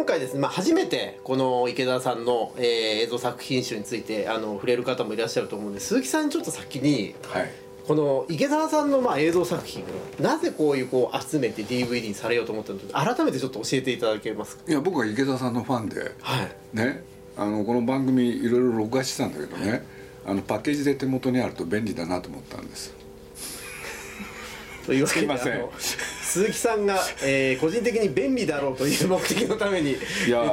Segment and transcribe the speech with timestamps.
[0.00, 2.64] 今回ですね、まあ、初めてこの池田さんの、えー、
[3.02, 7.50] 映像作品集についてあの触れる方もいらっしゃると思うんで鈴木さんちょっと先に、はい、
[7.86, 9.86] この池澤さんのまあ映像作品を
[10.22, 14.62] なぜこういうこう集めて DVD にされようと思ったのか改めてちょっと教えていただけますか？
[14.66, 17.04] いや僕は池澤さんのファンで、はい、ね
[17.36, 19.82] あのこの番組いろいろ録画してたんだけどね、はい、
[20.28, 22.94] あのパッケージで手元にあると便利だなと思ったんです。
[24.86, 25.26] というわけで
[26.30, 29.96] 鈴木さんが、えー、個人的に便利だろうという目的のために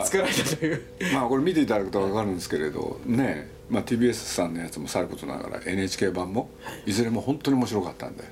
[0.03, 0.81] 作られたという。
[1.13, 6.49] まあこれ見ていただくと分かるんですけれどねまあ、TBS さんのやつもさることながら NHK 版も
[6.85, 6.93] い。
[6.93, 8.23] ずれも本当に面白かったんで、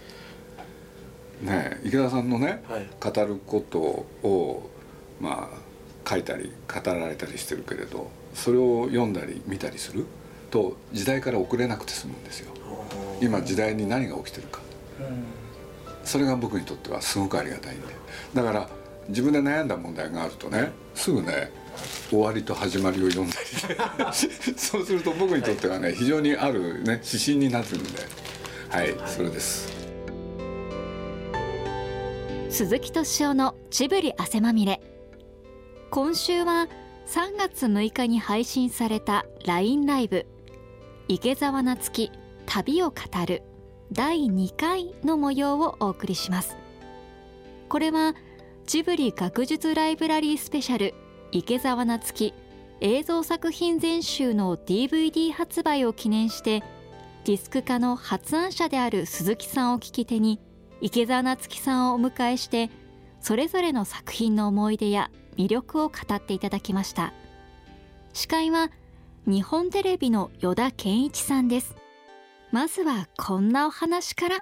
[1.41, 4.69] ね、池田さんのね、はい、語ることを
[5.19, 10.05] まあ書いたり語られたりしてるけれどそれを読んだり見たりする。
[10.49, 12.53] と時代から遅れなくて済むんですよ。
[13.21, 14.61] 今時代に何が起きてるか、
[16.05, 17.87] それが僕にとってはすごくありがたいんで。
[18.33, 18.69] だから
[19.09, 21.51] 自分で悩んだ問題があるとねすぐね
[22.09, 24.13] 終わりと始まりを読んだり
[24.57, 27.99] そうすると僕にとってはね非常にあるね指針になってるんで。
[28.69, 29.71] はい、それです。
[32.49, 34.81] 鈴木敏夫のジブリ汗まみれ。
[35.91, 36.67] 今週は
[37.07, 40.25] 3月6日に配信された LINE ライブ。
[41.07, 42.11] 池澤夏樹
[42.45, 42.95] 旅を語
[43.25, 43.43] る。
[43.91, 46.57] 第2回の模様をお送りします。
[47.69, 48.15] これは
[48.65, 50.93] ジブリ学術ライブラリースペシャル
[51.31, 52.33] 池澤夏樹
[52.81, 56.63] 映像作品全集の DVD 発売を記念して
[57.25, 60.39] ディスク化の発案者である鈴木さんを聞き手に
[60.81, 62.69] 池澤夏樹さんをお迎えして
[63.19, 67.13] それぞれの作品の思い出や魅力を語っていただきました。
[68.13, 68.71] 司会は
[69.25, 71.75] 日本テレビの依田健一さんです。
[72.51, 74.39] まずはこんなお話から。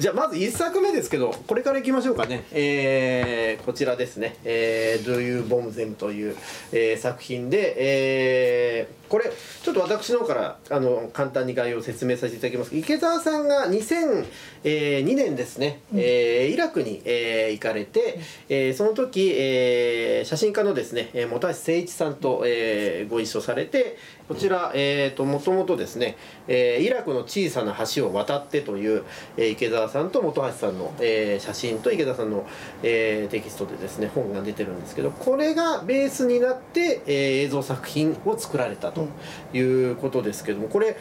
[0.00, 6.36] じゃあまず1作目ですけどこれからいきましょうかね、えー、こちらですね「えー、Do You Bomb Them」という、
[6.70, 12.76] えー、作品で、えー、これちょっと私の方からあの簡単に概要を説明させていただきます。
[12.76, 23.96] 池澤さんが2002年ですね、うん、えー、イラクに、えー、行かれて、えー、その時、えー、写真家のですね本橋誠一さんと、えー、ご一緒されて
[24.28, 26.18] こちら、えーと、もともとですね、
[26.48, 29.04] えー、イラクの小さな橋を渡ってという、
[29.38, 32.46] えー、池澤さんと本橋さんの、えー、写真と池田さんの、
[32.82, 39.08] えー、テキストでですね本が出てるんですけどこれがベースになって、えー、映像作品を作られたと
[39.52, 40.96] いうことですけどもこれ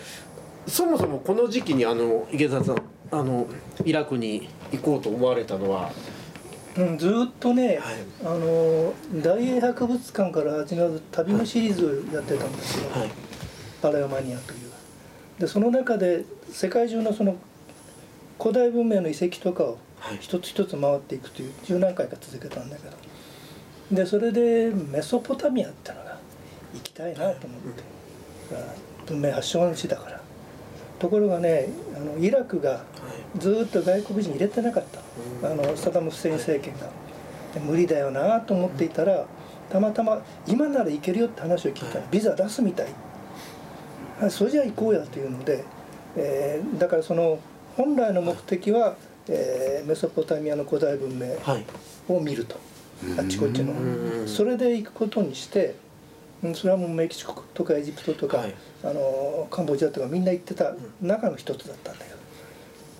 [0.67, 2.81] そもそもこの時期にあの池澤さん
[3.11, 3.47] あの
[3.85, 5.91] イラクに行こうと思われたのは
[6.77, 13.11] うん、ずっとね、はい、あの大英博物館から始まる旅のシリーズをやってたんですよ、はい、
[13.81, 14.67] パレオマニアという。
[15.39, 17.35] でその中で世界中のその
[18.39, 19.77] 古代文明の遺跡とかを
[20.19, 22.95] 一つ一つ回っていくという十何回か続けたんだけど。
[23.91, 26.19] でそれでメソポタミアってのが
[26.73, 27.83] 行きたいなと思って、
[29.07, 30.21] 文明発祥の地だから。
[30.99, 32.83] ところがねあのイラクが
[33.37, 34.83] ずっと外国人入れてなかっ
[35.41, 36.89] た、あのサダム・フセイン政権が。
[37.59, 39.25] 無理だよなと思っていたら
[39.69, 42.87] たまたま今なら行けるよって話を聞いたらビザ出すみたい、
[44.29, 45.63] それじゃあ行こうやというので、
[46.15, 47.39] えー、だからその
[47.77, 48.95] 本来の目的は、
[49.29, 51.27] えー、メソポタミアの古代文明
[52.09, 52.59] を見ると、
[53.19, 54.27] あっちこっちの。
[54.27, 55.75] それで行くことにして
[56.55, 62.17] それはもうメキシコとかエジプトとか、はい、あのカンボジアとかみんな行ってた中の一つだったんだけど。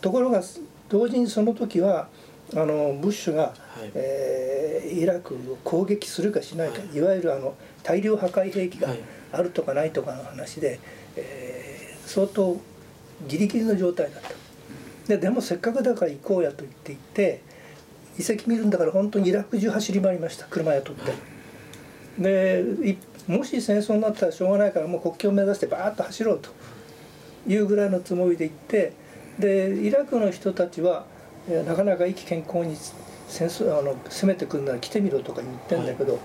[0.02, 0.44] ところが
[0.90, 2.08] 同時にその時は
[2.54, 8.90] あのブッシュが、はい、えー、イラクを攻撃するかしないか、はい、いわゆるあの大量破壊兵器が
[9.32, 10.80] あるとかないとかの話で、
[11.16, 12.58] えー、相当
[13.28, 14.30] ギリギリの状態だった
[15.08, 17.42] ででもせっかくだから行こうやと言っていって
[18.20, 21.38] 遺跡見るんだから本当にイラク中走り回りました車雇って。
[22.20, 22.98] で
[23.28, 26.50] もし戦争になったらしょうがないからもう国境を目指してバーッと走ろうと
[27.48, 28.94] いうぐらいのつもりで行って
[29.38, 31.06] でイラクの人たちは
[31.68, 32.76] なかなか意気健康に
[33.28, 36.20] 戦争あの攻めてくるなら来てみろとか言ってんだけど、は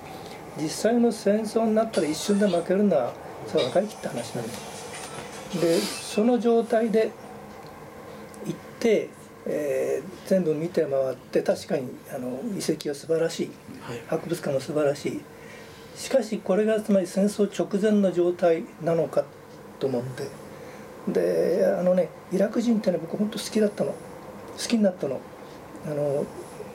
[0.58, 3.12] い、実際の戦争になったら一瞬で負けるのは
[3.46, 5.60] それは分かりきった話なんです。
[5.60, 7.10] でその状態で
[9.46, 13.50] えー、全部見て回って確かにあの遺跡は素晴らしい、
[13.80, 15.20] はい、博物館も素晴らしい。
[15.96, 19.24] しかしこれがつまり戦争直前の状態なのか
[19.78, 20.28] と思って、
[21.08, 23.90] であのねイラク人ってね僕本当好きだったの。
[23.90, 23.96] 好
[24.58, 25.20] きになったの。
[25.86, 26.24] あの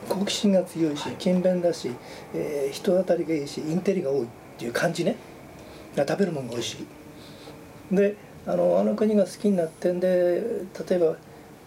[0.08, 1.90] 好奇心が強いし勤勉だし、
[2.34, 4.26] えー、人当たりがいいしインテリが多いっ
[4.58, 5.16] ていう感じね。
[5.96, 6.86] 食べるものが美味し
[7.92, 7.96] い。
[7.96, 8.16] で
[8.46, 10.42] あのあの国が好きになってんで
[10.88, 11.16] 例えば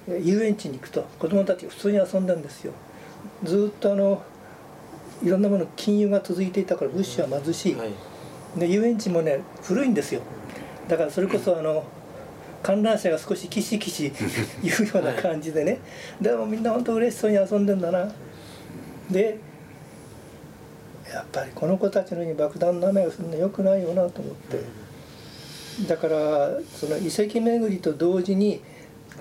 [0.08, 2.74] 遊園地に行くと子供たちが普通に遊んでんですよ。
[3.44, 4.24] ずっとあの
[5.24, 7.92] いろんなもの金融が続いていたから物資は貧しい、はい、
[8.60, 10.22] で遊園地もね古いんですよ。
[10.88, 11.84] だからそれこそあの
[12.64, 14.12] 観覧車が少しキシキシ
[14.64, 15.78] 言うような感じでね、は
[16.22, 18.12] い、でもみんな本当嬉しそうに遊んでんだな。
[19.10, 19.38] で
[21.12, 24.60] やっぱりこの子たちのように爆弾なめをするのよくないよなと思って。
[25.88, 28.62] だからその遺跡巡りと同時に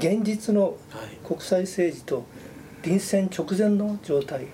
[0.00, 0.76] 現実の
[1.26, 2.24] 国際政治と
[2.82, 4.46] 臨戦直前の状態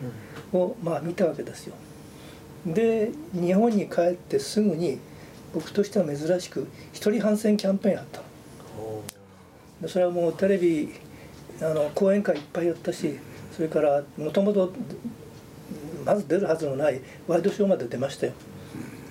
[0.53, 1.75] をまあ見たわけですよ。
[2.67, 4.99] で日本に帰ってすぐに
[5.55, 8.21] 僕としては珍しく一人反戦キャンペーンやった
[9.81, 10.93] でそれはもうテレビ
[11.63, 13.19] あの講演会いっぱいやったし
[13.55, 14.73] それからもともと
[16.05, 18.33] まず出るはずのないワイドショーまで出ましたよ。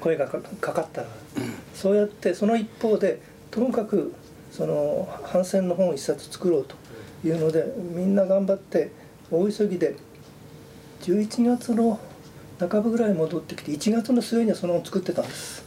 [0.02, 1.08] 声がかかったら、
[1.74, 4.14] そうやってその一方でともかく
[4.56, 6.75] その反戦の本を一冊作ろうと
[7.28, 8.90] いうのでみんな頑張って
[9.30, 9.96] 大急ぎで
[11.02, 12.00] 11月の
[12.57, 15.62] 半ばぐらい戻ってきて1月の末にはその本作ってたんです、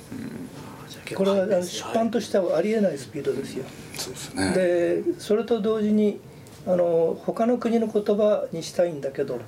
[1.15, 3.65] これは出版としてはありえないスピードですよ。
[3.65, 4.53] ですね。
[4.53, 6.19] でそれと同時に
[6.67, 9.39] あの他の国の言葉にしたいんだけど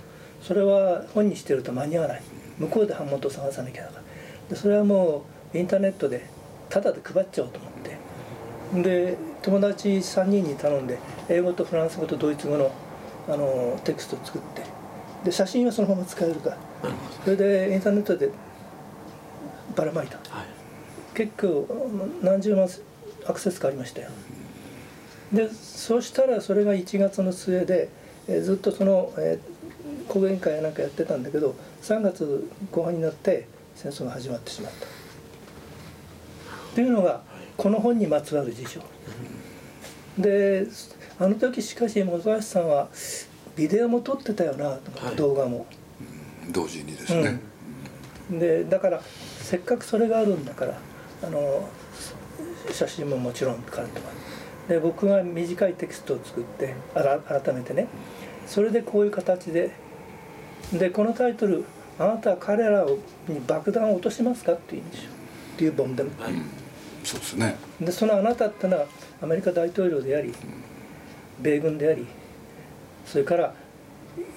[0.42, 2.22] それは本にしてると間に合わない。
[2.58, 4.02] 向こうで版元を探さなきゃだから。
[4.50, 6.26] でそれはもうインターネットで
[6.68, 8.82] タダで配っちゃおうと思って。
[8.82, 10.98] で友達3人に頼んで
[11.28, 12.70] 英語とフランス語とドイツ語の
[13.28, 14.62] あのテクストを作って
[15.24, 16.56] で写真はそのまま使えるから。
[17.24, 18.30] それでインターネットで
[19.76, 20.46] ばらまいた、はい、
[21.14, 21.66] 結構
[22.22, 22.68] 何十万
[23.26, 24.08] アクセスがありましたよ。
[25.32, 27.88] でそしたらそれが1月の末で、
[28.26, 33.46] えー、ずっとその、えー、講演会やなんかやってたんだけど3月後半になって
[33.76, 34.86] 戦争が始まってしまった。
[36.74, 37.22] というのが
[37.56, 38.80] この本にまつわる事情
[40.20, 40.66] で
[41.18, 42.88] あの時しかし本橋さんは
[43.56, 44.78] ビデオも撮ってたよな、は
[45.12, 45.66] い、動画も、
[46.50, 47.40] 同時にですね、
[48.30, 49.02] うん、でだから
[49.40, 50.78] せっかくそれがあるんだから
[51.22, 51.68] あの
[52.72, 54.08] 写真ももちろん彼とか。
[54.68, 57.88] で僕が短いテキストを作って改めてね。
[58.46, 59.72] それでこういう形で。
[60.72, 61.64] でこのタイトル
[61.98, 62.86] 「あなたは彼ら
[63.28, 65.02] に爆弾を落としますか?」って言うんでしょ
[65.54, 66.34] っていうボンデム、はい、
[67.04, 67.56] そうですね。
[67.80, 68.86] でそのあなたってのは
[69.22, 70.34] アメリカ大統領であり
[71.40, 72.06] 米軍であり
[73.06, 73.54] それから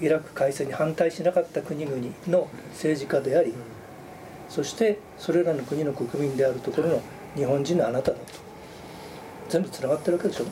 [0.00, 1.96] イラク開戦に反対しなかった国々
[2.28, 3.54] の政治家であり
[4.48, 7.02] そしてそれらの国の国民であるところの
[7.34, 8.44] 日本人のあなただと。
[9.48, 10.50] 全部つながってるわけでしょ、うん、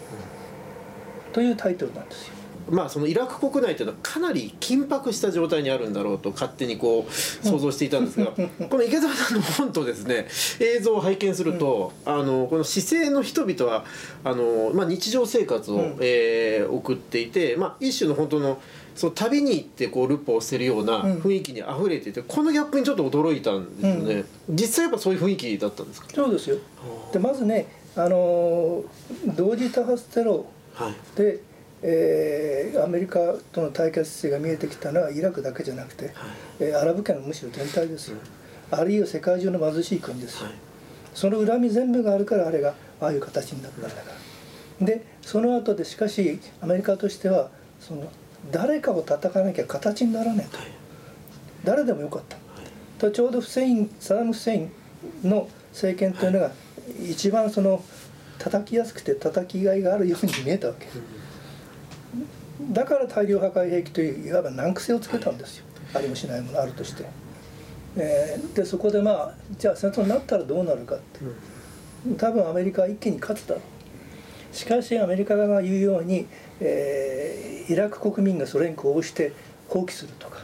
[1.32, 2.31] というタイトルなんですよ。
[2.70, 8.26] まあ、そのイラク国内というのはかなり緊迫した状態にあるんだろうと勝手にこう想像していたんですが、
[8.68, 10.26] この池澤さんの本とですね
[10.60, 13.84] 映像を拝見すると、あのこの姿勢の人々は
[14.24, 18.58] あの、まあ、日常生活を、うん、えー、送っていて、まあ、一種の本当の
[18.94, 26.08] その旅に行ってこうルポをしてるような雰囲気にあふれていて、うん、このギャップにちょっと驚いたんですよね、うん、実際やっぱそういう雰囲気だったんですか？
[26.14, 26.56] そうですよ。
[27.12, 27.66] でまずね
[27.96, 28.84] あの
[29.36, 30.46] 同時多発テロ
[31.16, 31.38] で、はい、
[31.82, 36.14] えー、アメリカとの対決姿勢が見えてきたのはイラクだけじゃなくて、はい、
[36.61, 38.19] えー、アラブ圏のむしろ全体ですよ、
[38.70, 40.55] あるいは世界中の貧しい国ですよ、はい、
[41.14, 43.94] その恨み全部があるからあれがああいう形になったんだか
[44.81, 44.87] ら。
[44.87, 48.10] でその後でしかしアメリカとしてはその
[48.51, 50.58] 誰かを叩かなきゃ形にならないと、
[51.65, 52.36] 誰でもよかった、
[52.98, 54.72] とちょうどフセインサダム・フセイン
[55.22, 56.51] の政権というのが
[57.08, 57.82] 一番その
[58.39, 60.86] 叩きやすくて叩きがいがあるように見えたわけ
[62.60, 65.64] だから大量破壊兵器といういわば難癖をつけたんですよ。
[65.94, 67.04] ありもしないものあるとして、
[67.96, 71.20] えー、でそこでまあじゃあ戦争になったらどうなるかって
[72.16, 74.54] 多分アメリカは一気に勝つだろう。
[74.54, 76.26] しかしアメリカ側が言うように、
[76.60, 79.32] えー、イラク国民がそれに呼応して
[79.68, 80.38] 放棄するとか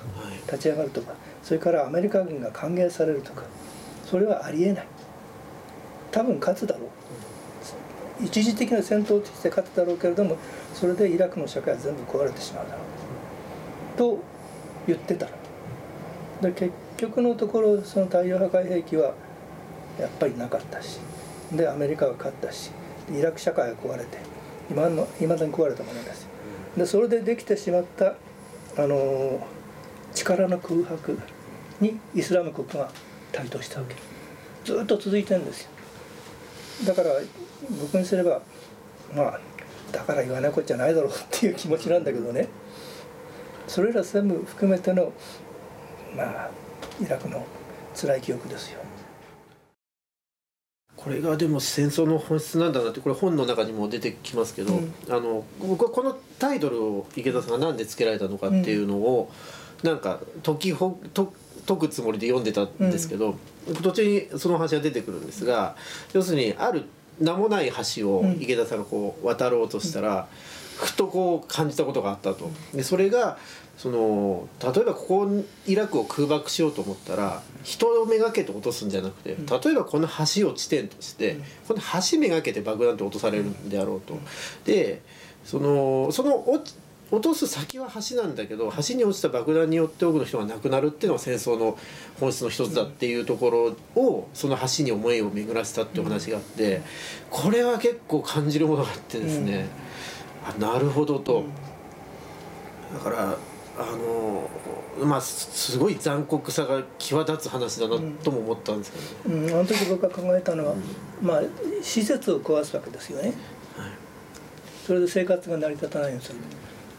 [0.46, 1.12] 立ち上がるとか
[1.42, 3.42] それからアメリカ軍が歓迎されるとか
[4.06, 4.86] それはありえない。
[6.10, 6.88] 多分勝つだろう
[8.20, 10.36] 一時的な戦闘として勝つだろうけれども
[10.74, 14.18] それでイラクの社会は全部壊れてしまうだろうと
[14.86, 15.26] 言ってた。
[16.40, 19.14] で結局のところその大量破壊兵器は
[19.98, 21.00] やっぱりなかったし。
[21.52, 22.70] でアメリカが勝ったし。
[23.10, 24.18] イラク社会が壊れて。
[24.70, 26.28] 今の未だに壊れたものです。
[26.76, 28.14] でそれでできてしまった
[28.76, 29.40] あの
[30.14, 31.18] 力の空白
[31.80, 32.90] にイスラム国が
[33.32, 33.96] 台頭したわけ。
[34.64, 35.70] ずっと続いてるんですよ。
[36.86, 37.10] だから
[37.80, 38.40] 僕にすれば
[39.14, 39.40] まあ
[39.92, 42.48] だから言わないこっちゃないだろうっていう気持ちなんだけどね。
[43.66, 45.12] それら全部含めての
[46.16, 46.50] まあ
[47.00, 47.44] イラクの
[47.94, 48.80] 辛い記憶ですよ。
[50.96, 59.30] これがでも戦争の本質なんだなってこれ本の中にも出てきますけど、うん、あの僕はこのタイトルを池田さんが何で付けられたのかっていうのを、
[59.82, 61.32] うん、なんか解きほと
[61.68, 63.36] 解くつもりで読んでたんですけど、
[63.68, 65.76] うん、途中にその話が出てくるんですが
[66.14, 66.84] 要するにある
[67.20, 70.28] 名もない橋を池田さんがこう渡ろうとしたら、
[70.76, 72.50] ふとこう感じたことがあったと。
[72.72, 73.38] でそれが
[73.76, 84.18] その例えばここイラクを空爆しようと思ったら人をめがけて落とすんじゃなくて例えばこの橋を地点としてこの橋めがけて爆弾って落とされるんであろうと。
[84.64, 85.00] で
[85.44, 86.44] そのその
[87.10, 91.78] 落とす先は橋なんだけど橋に落ちた爆弾によって多くの人が亡くなるっていうのは戦争の
[92.20, 96.82] 本質の一つだっていうところをその橋に思いを巡らせたっていう話があって
[97.30, 99.68] これは結構感じるものがあってですね、
[100.44, 101.44] あなるほどと。
[102.92, 103.36] だから
[103.78, 104.50] あの
[105.06, 111.42] まあすごい残酷さが際立つ話だなとも思ったんですけど、うん、うん、あの時僕が考えたのは、うん、まあ
[111.80, 113.34] 施設を壊すわけですよね、はい、
[114.84, 116.38] それで生活が成り立たないようにする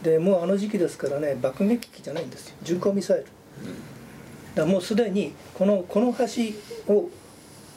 [0.04, 2.56] でもうあの時期ですからね爆撃機じゃないんですよ。
[2.64, 3.26] 巡航ミサイル、
[4.56, 7.10] だもうすでにこのこの橋を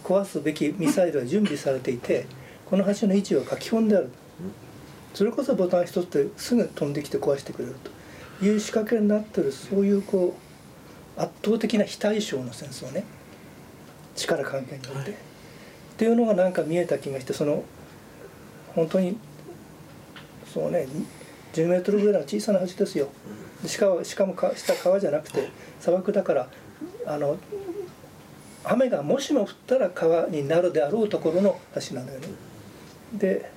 [0.04, 2.26] 壊すべきミサイルは準備されていて
[2.66, 4.10] この橋の位置を書き込んである。
[5.14, 7.76] それこそボタン一つですぐ飛んできて壊してくれる
[8.40, 10.34] という仕掛けになってるそういうこ
[11.18, 13.04] う圧倒的な非対称の戦争ね。
[14.14, 15.14] 力関係によって、はい、っ
[15.96, 17.64] ていうのがなんか見えた気がしてその
[18.74, 19.16] 本当に
[20.52, 20.86] そうね
[21.52, 23.08] 10メートルぐらいの小さな橋ですよ。
[23.66, 26.48] しかもしかも下川じゃなくて砂漠だから
[27.06, 27.36] あの
[28.64, 32.28] 雨がもしも降ったら川になるであろうところの橋なのよね。
[33.12, 33.50] で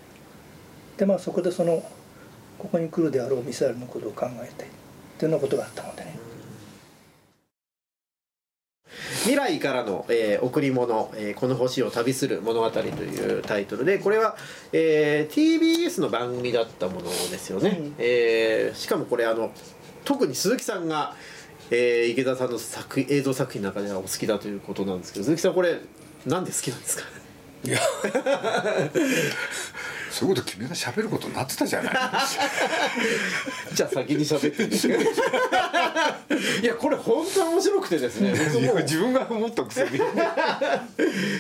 [0.97, 1.83] でまあそこでその
[2.57, 4.67] ここに来るであろうミサイルのことを考えてっ
[5.17, 6.24] ていうようなことがあったのでね
[9.21, 14.35] 未来からの、えー、贈り物、えー、この星を旅する物語というタイトルでこれは、
[14.71, 19.51] えー、TBS の番組だったものですよね、うん、えー、しかもこれあの
[20.03, 21.15] 特に鈴木さんが、
[21.71, 25.79] えー、池田さんの作映像作品の中ではお好きだということなんですけど鈴木さんこれ
[26.25, 27.03] なんで好きなんですか？
[27.63, 27.79] いや
[30.11, 31.93] そういうこと君が喋ることになってたじゃない。
[33.73, 34.63] じゃあ先に喋って。
[36.61, 38.31] いやこれ本当に面白くてですね。
[38.31, 39.99] 自分が思ったくせに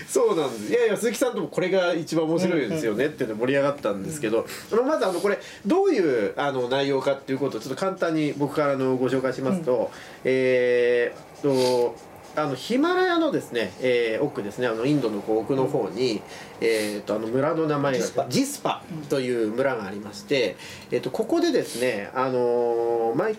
[0.07, 0.71] そうなんです。
[0.71, 9.87] いやいや鈴木さんともこれが一番面白いですよねっていうの盛り上がったんですけど、うん、まずあのこれどういうあの内容かっていうことをちょっと簡単に僕からのご紹介しますと、うん、
[10.25, 11.95] えー、と
[12.35, 16.21] あのヒマラヤのですね、えー、奥ですねあのインドのこう奥の方に、
[16.59, 18.83] えーと、あの村の名前がジスパ。
[19.09, 20.55] という村がありまして、
[20.91, 23.37] えーと、ここでですね、あのー、毎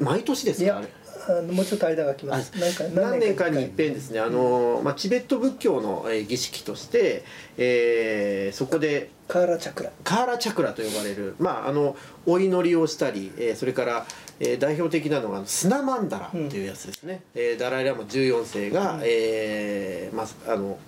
[0.00, 0.82] 毎年ですか
[1.28, 2.52] あのもうちょっと間がきます。
[2.94, 7.24] 何年かに一遍ですねあの、まあ、チベット仏教の、えー、儀式として、
[7.58, 9.90] えー、そこでカーラチャクラ。
[10.02, 11.96] カーラチャクラと呼ばれる、まあ、あの
[12.26, 14.06] お祈りをしたり、えー、それから、
[14.40, 20.78] えー、代表的なのが砂曼荼羅というやつですね、うん、えー、ダライ・ラマ14世が、うん、えー、まあ、あの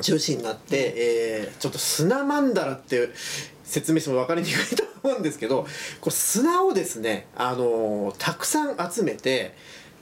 [0.00, 3.10] 中心になって、えー、ちょっと砂曼荼羅って
[3.64, 5.66] 説明しても分かりにくいと思うんですけど
[6.00, 9.54] こう砂をですね、あのたくさん集めて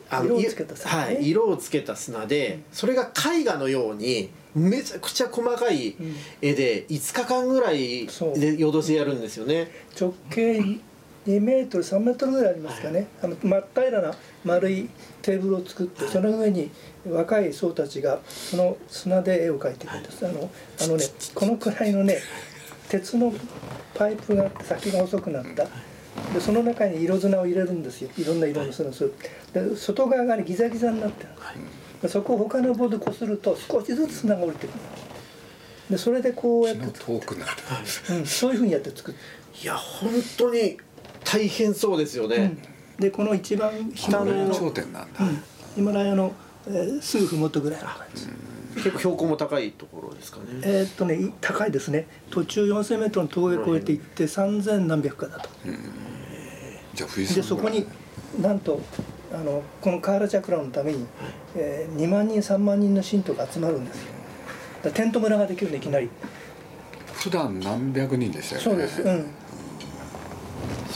[0.09, 5.97] あの色をつけた砂、ね、はい、色をつけた砂で、それが絵画のようにめちゃくちゃ細かい
[6.41, 9.71] 絵で5日間ぐらいで夜通しやるんですよね。
[9.99, 10.81] 直径
[11.27, 14.15] 2メートル3メートルぐらいありますかね、あの真っ平らな
[14.45, 14.89] 丸い
[15.23, 16.71] テーブルを作ってその上に
[17.09, 21.05] 若い僧たちがその砂で絵を描いていくんです、あのあのね
[21.35, 22.19] このくらいのね
[22.89, 23.33] 鉄の
[23.95, 25.67] パイプが先が細くなった。
[26.33, 28.11] でその中に色砂を入れるんですよ。
[28.17, 29.15] いろんな色の砂する
[29.53, 31.31] で外側が、ね、ギザギザになってる、
[32.01, 34.81] でそこを他の棒でこすると少しずつ砂が降りてくる。
[35.91, 37.53] でそれでこうやって遠くなる、
[38.11, 39.17] うん、そういうふうにやって作る
[39.63, 40.79] いや本当に
[41.27, 42.57] 大変そうですよね、
[42.97, 45.43] うん、でこの一番下の頂点なんだ、うん、
[45.75, 46.33] ヒマラヤの、
[46.69, 48.27] えー、すぐ麓ぐらいの感じ、
[48.77, 50.45] 結構標高も高いところですかね。
[50.63, 52.07] えー、っとね高いですね。
[52.31, 55.49] 途中4 0 0 0メートルの峠越えていって3千何百かだと。
[56.95, 57.87] じゃでそこに
[58.41, 58.81] なんと
[59.33, 61.07] あのこのカーラチャクラのために、
[61.55, 64.13] えー、2万人3万人の信徒が集まるんですよ。
[64.83, 66.09] だテント村ができるのいきなり。
[67.15, 68.65] 普段何百人でしたよね。
[68.65, 69.03] そうです。
[69.03, 69.27] うん。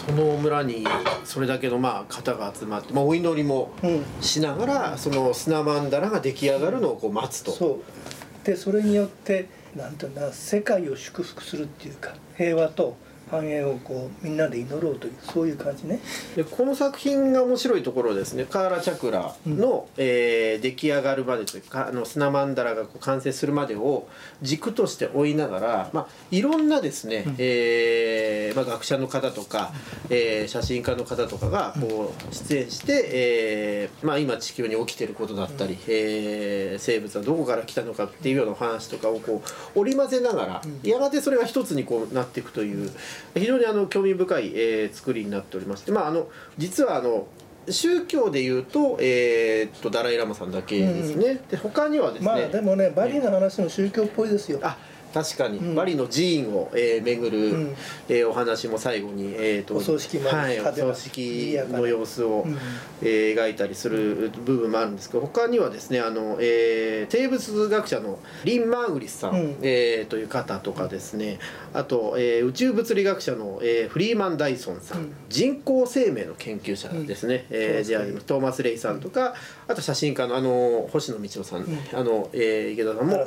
[0.07, 0.87] その村に
[1.25, 3.73] それだけのまあ方が集まって、まあ、お祈りも
[4.21, 7.52] しながら、その砂曼荼羅が出来上がるのをこう待つと。
[7.52, 12.97] そうでそれによってなんていうんだ世界を祝福するっていうか平和と
[13.30, 16.00] 繁栄をこうみんなで祈ろうというそういう感じね。
[16.34, 18.44] でこの作品が面白いところですね。
[18.44, 24.08] カーラチャクラの、うん、えー、出来上がるまでというかあの砂曼荼羅がこう完成するまでを
[24.42, 29.72] 軸として追いながら、まあ、いろんなですね、うん、えー、まあ、学者の方とか、
[30.08, 39.42] えー、写真家の方とかがこう出演して、えーまあ、今地球に起きてることだったり、うん、えー、生物はどこから来たのかっていうような話とかをこ
[39.75, 42.90] う織り交ぜながら、やがてそれが一つにこうなっていくという。
[43.34, 47.26] 非常にあの興味深い、えー、作りになっておりまして、まあ、あの実はあの
[47.68, 54.76] 宗教でいうと,、えー、とダライ・ラマさんだけですね、うん、で他にはですねまあでもねバリの話も宗教っぽいですよ、あ
[55.12, 57.76] 確かに、うん、バリの寺院を、えー、巡る、うん、
[58.09, 62.59] えー、お話も最後に、えーと、お葬式はい、お葬式の様子を、うん、
[63.02, 71.38] えー、描いたりする部分もあるんですけど他にはですねあの、えー、生物学者のリン・マーグリスさん、うん、えー、という方とかですね。
[71.73, 78.26] あと、えー、宇宙物理学者の、えー、フリーマン・ダイソンさん、人工生命の研究者ですね、うん、えー、であります。
[78.26, 79.35] トーマス・レイさんとか
[79.69, 83.25] あと写真家のあの星野道夫さん、あの、えー、池田さんも、ね、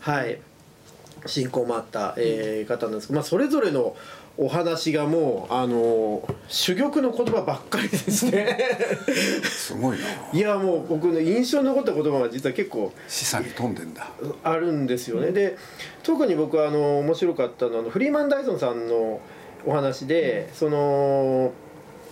[0.00, 0.38] はい
[1.26, 3.96] 親交もあった、えー、方なんですけど、まあ、それぞれの
[4.38, 8.58] お話がもうあの珠玉の言葉ばっかりですね。
[9.44, 10.04] すごいな。
[10.32, 14.10] いやもう僕の印象に残った言葉が実は結構示唆に富んでんだ。
[14.42, 15.56] あるんですよね、うん、で
[16.02, 19.20] 特に僕はあの面白かったのはフリーマン・ダイソンさんの
[19.64, 21.52] お話で、うん、その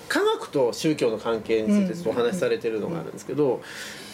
[0.09, 3.61] 科学と宗教の関係についてお話しされてるのがあるんですけど、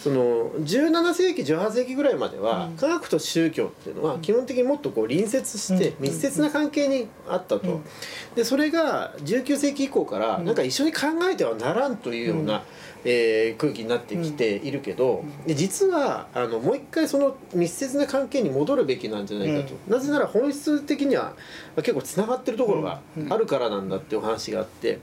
[0.03, 7.81] その17世紀18世紀ぐらいまでは、科学と宗教っていうのは基本的にもっとこう隣接して密接な関係にあったと。
[8.35, 12.63] でそれが19世紀以降からなんか一緒に考えてはならんというような、
[13.05, 21.35] えー、空気になってきているけど、で実はあのもう一回その密接な関係に戻るべきなんじゃないかと、なぜなら本質的には
[21.77, 24.99] 結構つながってるところがあるからなんだっていうお話があって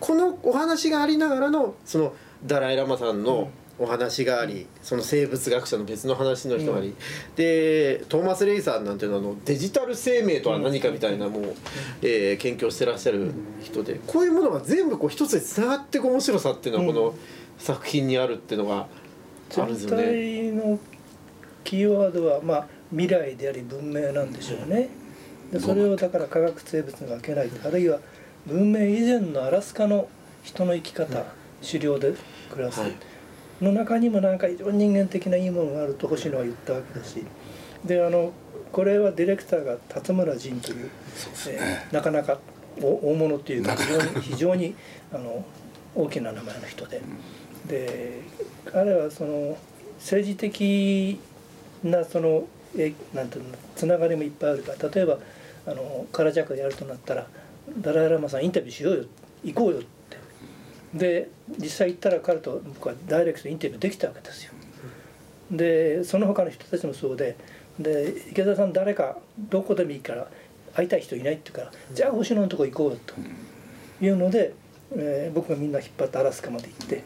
[0.00, 2.14] このお話がありながらのその
[2.46, 6.94] ダライ・ラマさんの、お話がありその生物学者の別の話の人があり、うん、
[7.36, 11.42] でトーマス・レイさんなんていうのはあのデジタル生命とは何かみたいなもう、
[12.02, 13.32] えー、研究をしてらっしゃる
[13.62, 17.14] 人でこういうものが全部こう一つでつながっていく面白さっていうのはこの
[17.58, 18.88] 作品にあるっていうのが
[19.56, 20.02] あるんですよね。
[20.04, 20.78] 全体の
[21.62, 24.88] キーワードは、まあ、未来であり文明なんでしょうね。
[25.52, 28.00] でそれをだから科学生物が開けないあるいは
[28.46, 30.08] 文明以前のアラスカの
[30.42, 31.24] 人の生き方、
[31.64, 32.14] 狩猟で
[32.50, 32.80] 暮らす。
[32.80, 32.92] はい
[33.60, 37.24] の中にもなんか非常に人間的ないいものがあると星野は言ったわけだし
[37.84, 38.32] であの
[38.72, 40.90] これはディレクターが辰村仁という、ね。
[41.48, 42.38] えー、なかなか
[42.80, 44.74] 大物っていうか非常に非常に
[45.12, 45.44] あの
[45.94, 47.00] 大きな名前の人で、
[47.66, 48.20] で
[48.66, 49.58] 彼はその
[49.98, 51.18] 政治的
[51.82, 52.44] なその
[52.76, 55.18] えなんていうのつながりもいっぱいあるから例えば
[55.66, 57.26] あのカラジャクやるとなったら
[57.80, 59.04] ダライ・ラマさんインタビューしようよ
[59.44, 59.82] 行こうよ
[60.94, 64.52] で実際行ったら彼と僕はダイレクトインタビューできたわけですよ。
[65.50, 67.36] でその他の人たちもそうで
[67.78, 70.28] で池田さん誰かどこでもいいから
[70.74, 73.14] 会いたい人いないって言うから、じゃあ星野のとこ行こうよと
[74.04, 74.52] いうので、
[74.94, 77.04] えー、僕がみんな引っ張ってアラスカまで行って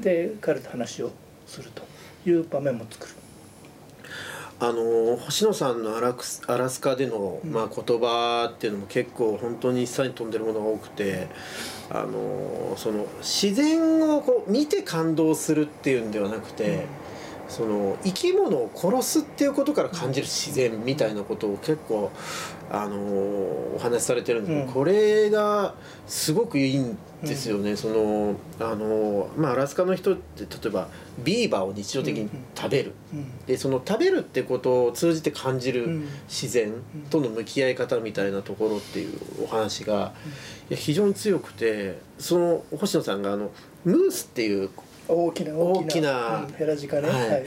[0.00, 1.10] で彼と話を
[1.46, 1.82] すると
[2.28, 3.14] いう場面も作る。
[4.62, 11.28] あの星野さんのアラクスアラスカでの、まあ、言葉っていうのも結構本当に一切に飛んでるものが多くて
[11.88, 16.84] あのその自然をこう見て感動するっていうんではなくて、
[17.50, 22.10] その生き物を殺すっていうことから感じる自然みたいなことを結構
[22.70, 25.74] あのお話しされてるんですけど、うん、これが
[26.06, 36.72] すごくいいんですよね、うん、そのあのまあアラスカの人って例えばビーバーを日常的に食べる、うん、でその食べるってことを通じて感じる自然
[37.10, 40.12] との向き合い方みたいなところっていうお話が
[40.70, 43.50] いや非常に強くてその星野さんがあの
[43.84, 44.70] ムースっていう
[45.10, 47.44] 大きな大きなヘラジカね、はい、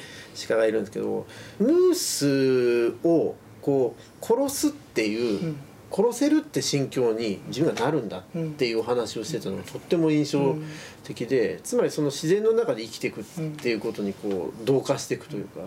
[0.48, 1.26] 鹿がいるんですけど
[1.60, 5.58] ムースをこう殺すっていう、うん、
[5.92, 10.56] 殺せるって心境に自分がなるんだっていうお話をしてたのがとっても印象
[11.04, 13.24] 的で、つまりその自然の中で生きていくっ
[13.58, 15.62] ていうことにこう同化していくというか。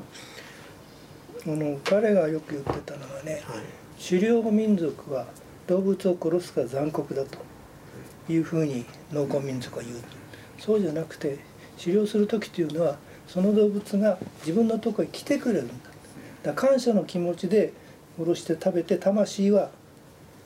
[1.47, 3.63] あの彼がよく言ってたのはね、はい、
[4.03, 5.27] 狩猟民族は
[5.69, 7.39] 動物を殺すから残酷だと
[8.29, 9.97] いうふうに農耕民族は言う、
[10.59, 11.39] そうじゃなくて
[11.79, 15.75] 狩猟する時というのはその動物が自分のとこへ来てくれるんだ。
[16.43, 17.73] だ感謝の気持ちで
[18.19, 19.71] 殺して食べて魂は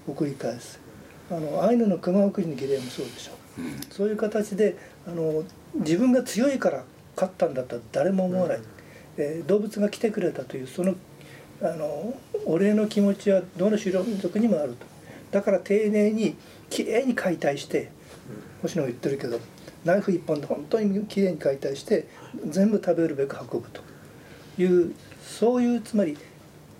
[0.08, 0.80] 送り返す。
[1.30, 3.32] あのアイヌの熊送りの儀礼もそうでしょ。
[3.58, 8.64] う、そういう形であの自分が強いから勝ったんだったら誰も思わない、うん、
[9.18, 10.94] えー、動物が来てくれたというその
[11.62, 12.14] あの
[12.46, 14.86] お礼の気持ちはどの狩猟民族にもあると。
[15.30, 16.34] だから丁寧に
[16.70, 17.90] きれいに解体して
[18.62, 19.38] 星野が言ってるけど
[19.84, 22.08] ナイフ一本で本当にきれいに解体して
[22.46, 23.82] 全部食べるべく運ぶと。
[24.58, 26.18] いうそういうつまり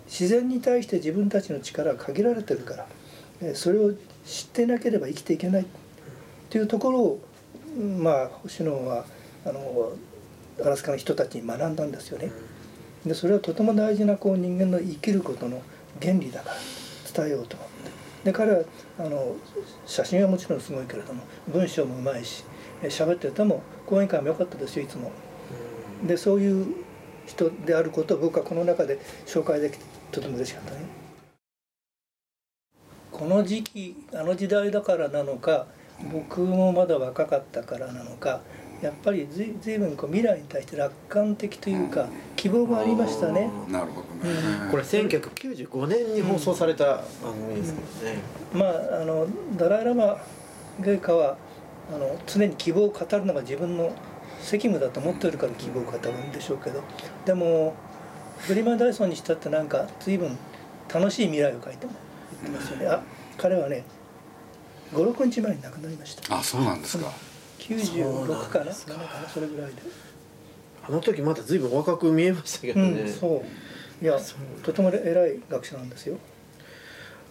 [0.07, 2.87] 自然に対して自分たちの力は限られてるか
[3.41, 3.93] らそれを
[4.27, 5.63] 知ってなければ生きていけない。
[5.63, 5.67] っ
[6.51, 7.21] ていうところを
[8.03, 9.05] まあ星野は
[9.47, 9.93] あの
[10.63, 12.33] アラスカの人たちに学んだんですよね。
[13.07, 15.63] でそれはとても大事なこう人間の生きることの
[16.03, 16.57] 原理だから
[17.25, 17.91] 伝えようと思って。
[18.25, 18.63] で彼は
[18.99, 19.37] あの
[19.87, 22.45] 写真はもちろんすごいけれども文章もうまいし
[22.89, 25.13] 喋ってても講演会も良かったですよいつも。
[26.07, 26.75] でそういう
[27.27, 30.81] 人であることを僕はこの中で紹介できてとても嬉しかったね。
[33.13, 35.67] この時期あの時代だからなのか
[36.11, 38.41] 僕もまだ若かったからなのか
[38.81, 43.51] やっぱりずいぶんこう未来に対して楽観的というか希望がありましたね。
[43.69, 44.31] なるほどね。
[44.65, 48.19] うん、これ1995年に放送された番組ですけどね。
[48.55, 50.17] うん、まああのダライラマ
[50.81, 51.37] 陛下は
[51.93, 53.93] あの常に希望を語るのが自分の
[54.41, 56.83] 責務だと思ってるから希望を語るんでしょうけど
[57.25, 57.75] でも
[58.39, 60.39] フリーマン・ダイソンにしたってなんか随分
[60.93, 61.93] 楽しい未来を書いても
[62.43, 62.87] 言ってますよね。
[62.87, 63.03] あ
[63.37, 63.85] 彼はね
[64.93, 66.37] 56日前に亡くなりました。
[66.37, 67.13] あそうなんですか。
[67.59, 68.73] 96かな？
[68.73, 69.29] そかな？
[69.29, 69.83] それぐらいで。
[70.83, 73.45] あの時まだ随分若く見えましたけどね、うん、そ
[74.01, 74.05] う。
[74.05, 74.19] いや
[74.63, 76.17] とても偉い学者なんですよ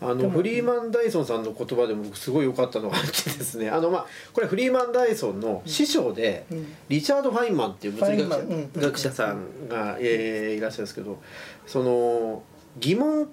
[0.02, 3.70] あのフリーマン・ダイソンさんの言葉でもすごい良かったのがあってですね。
[3.70, 11.22] あのまあこれフリーマン・ダイソンの師匠で、うん、リチャード・ファインマンっていう物理学者,、学者さんが、えー、いらっしゃるんですけど
[11.68, 12.44] その
[12.80, 13.28] 疑問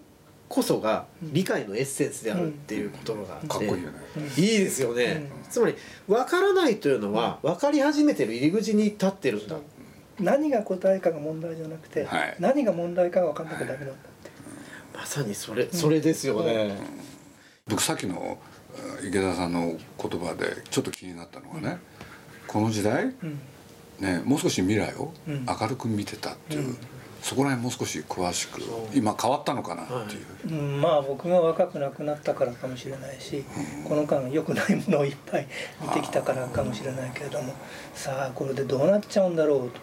[0.49, 3.99] こそが理解のエッセンスであるっていう言葉があって、かっこいいよね。
[4.37, 5.75] いいですよね、つまり
[6.07, 9.57] 分からないというのは分かり始めてる入り口に立ってるんだ。
[10.21, 13.95] 何が答えかが問題じゃなくて、はい、何が問題かが分かんなきゃダメなんだ
[14.97, 16.75] まさにそれそれですよね、
[17.69, 18.39] 僕さっきの
[19.07, 21.79] 池田さんの言葉でちょっと気になったのがね、
[22.47, 23.13] この時代、
[24.01, 26.77] ね、もう少し未来を明るく見てたっていう、
[27.27, 28.63] そこら辺もう少し詳しく
[28.95, 33.45] 今変わったのかなっていう、はい、まあ僕が若くなくなったからかもしれないし、
[33.83, 35.49] うん、この間良くないものをいっぱい
[35.83, 37.53] 見てきたからかもしれないけれども
[37.95, 39.81] さあこれでどうなっちゃうんだろうと、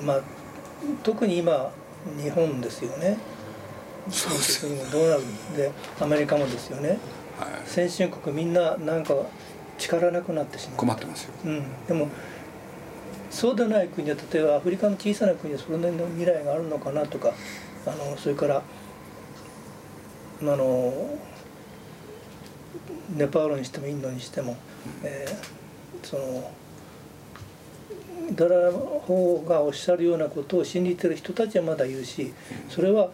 [0.00, 0.20] うん、まあ
[1.04, 1.70] 特に今
[2.20, 3.16] 日本ですよね
[4.10, 4.90] そうです。
[4.92, 5.22] どうなる
[5.56, 5.70] で
[6.00, 6.98] アメリカもですよね、はい、
[7.66, 9.14] 先進国みんななんか
[9.78, 10.76] 力なくなってしまう。
[10.78, 12.08] 困ってますよ、うん、でも
[13.30, 17.32] そうでない国は例えばアフリカの小さな国はそれなりの未来があるのかなとか
[17.86, 18.62] あのそれから
[20.42, 21.18] あの
[23.14, 24.56] ネパールにしてもインドにしても、
[25.02, 26.50] えー、その
[28.32, 32.32] ダラ法がおっしゃるようなことを信じてる人たちはまだ言うし
[32.68, 33.10] それは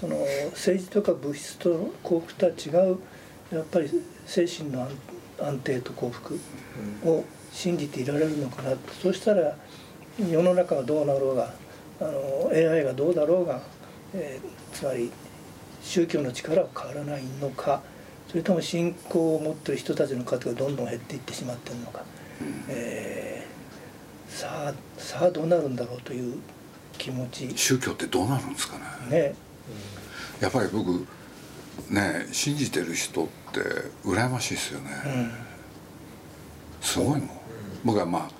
[0.00, 0.16] その
[0.52, 2.98] 政治とか物質と幸福とは違う
[3.50, 3.90] やっぱり
[4.26, 4.88] 精神の
[5.40, 6.38] 安定と幸福
[7.04, 9.56] を信じていられるのかなそしたら
[10.18, 11.54] 世の中がどうなろうが
[12.00, 13.62] あの AI がどうだろうが、
[14.14, 15.10] えー、つまり
[15.82, 17.82] 宗教の力は変わらないのか
[18.28, 22.02] それとも信仰を持ってる人たちの数がどんどん減っていってしまってるのか、
[22.68, 26.38] えー、さあさあどうなるんだろうという
[26.98, 27.56] 気持ち。
[27.56, 28.76] 宗教ってどうなるんですか
[29.10, 29.18] ね。
[29.28, 29.45] ね
[30.40, 31.06] やっぱり僕
[31.90, 33.60] ね信じてる人って
[34.04, 35.30] 羨ましいですよね、うん、
[36.80, 37.30] すごいもん。
[37.84, 38.30] 僕はまあ、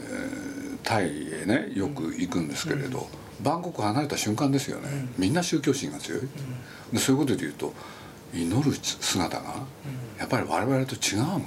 [0.00, 6.20] えー、タイへねよく行くんですけれど、うん、バンコク離れた瞬間ですよね、うん、みんな宗教心が強い、
[6.92, 7.72] でそういうことで言うと
[8.34, 9.54] 祈る姿が
[10.18, 11.42] やっぱり我々と違うもん。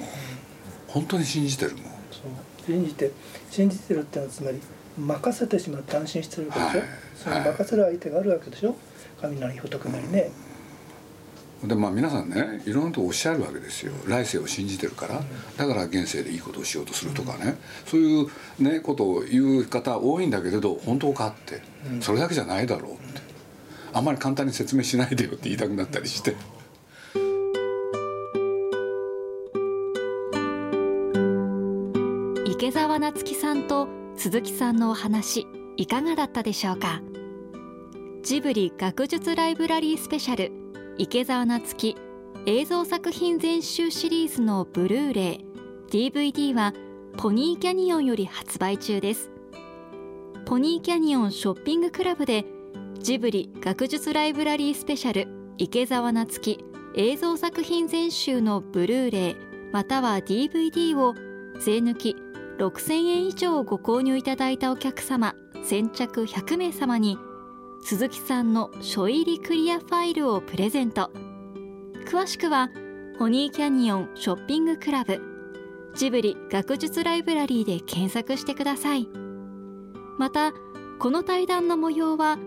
[0.88, 1.84] 本当に信じてるもん。
[2.66, 3.12] 信じて
[3.50, 4.60] 信じてるってのはつまり
[4.98, 8.70] 任せてしまって安心してるわけでしょ、はい、その任せる相手があるわけでしょ？
[8.70, 8.78] 神な
[9.30, 10.32] り仏なりね、
[11.64, 13.94] でまあ皆さんねいろんなことおっしゃるわけですよ。
[14.08, 15.22] 来世を信じてるから。
[15.58, 17.58] だから現世でいいことをしようとするとかね。
[17.86, 18.28] そういう
[18.60, 21.62] ねことを言う方多いんだけれど本当かって。
[22.02, 23.22] それだけじゃないだろうって。
[23.94, 26.36] あんまり簡単に説明しないでよって言いたくなったりして。
[32.46, 37.02] 池澤夏樹さんと鈴木さんのお話いかがだったでしょうか？
[38.24, 40.52] ジブリ学術ライブラリースペシャル
[41.00, 41.96] 池澤夏樹
[42.46, 45.46] 映像作品全集シリーズのブルーレイ
[45.90, 46.72] DVD は
[47.18, 49.32] ポニーキャニオンより発売中です。
[50.46, 52.46] ポニーキャニオンショッピングクラブで
[53.00, 56.64] ジブリ学術ライブラリースペシャル池澤夏樹
[56.96, 59.36] 映像作品全集のブルーレイ
[59.72, 61.16] または DVD を
[61.60, 62.16] 税抜き
[62.60, 67.18] 6000円以上ご購入いただいたお客様先着100名様に
[67.82, 71.12] 鈴木さんの書入りクリアファイルをプレゼント。
[72.06, 72.70] 詳しくは
[73.18, 75.22] ホニーキャニオンショッピングクラブ。
[75.96, 79.10] ジブリ学術ライブラリーで検索してください。
[80.18, 80.54] また
[81.00, 82.38] この対談の模様は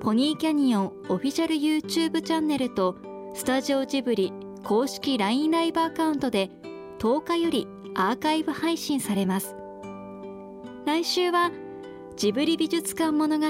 [0.00, 2.96] ポニーキャニオンオフィシャル YouTube チャンネルと
[3.34, 4.32] スタジオジブリ
[4.64, 6.50] 公式 LINE ライブアカウントで
[6.98, 9.54] 10日よりアーカイブ配信されます。
[10.84, 11.52] 来週は
[12.16, 13.46] ジブリ美術館物語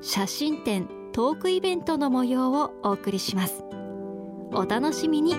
[0.00, 3.64] 写真展トークイベントの模様をお送りします。
[4.52, 5.34] お楽しみに。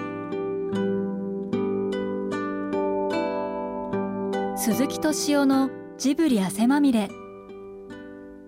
[4.57, 7.09] 鈴木敏夫のジブリ汗まみれ。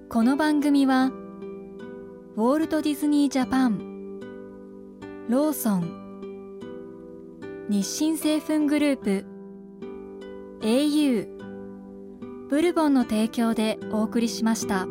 [0.10, 1.12] この番組は
[2.36, 4.20] ウォールト・ディズニー・ジャパン
[5.30, 6.60] ローソン
[7.70, 9.26] 日清製粉グループ
[10.60, 11.28] au
[12.50, 14.86] ブルボンの提供でお送りしました。